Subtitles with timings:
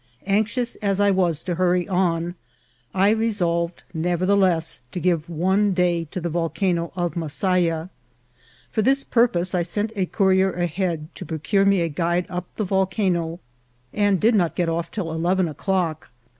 [0.25, 2.33] Anxious as I was to hurry on,
[2.91, 7.89] I resolved nevertheless to give one day to the Volcano of Masaya.
[8.71, 12.63] For this purpose I sent a courier ahead to procure me a guide up the
[12.65, 13.41] volcano,
[13.93, 16.09] and did not get off till eleven o'clock.